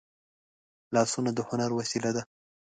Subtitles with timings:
[0.95, 2.21] لاسونه د هنر وسیله ده